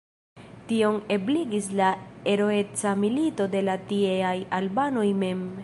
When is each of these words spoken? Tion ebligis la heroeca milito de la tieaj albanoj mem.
Tion 0.69 0.95
ebligis 1.15 1.67
la 1.81 1.89
heroeca 2.29 2.95
milito 3.03 3.47
de 3.57 3.63
la 3.69 3.77
tieaj 3.93 4.35
albanoj 4.61 5.07
mem. 5.25 5.45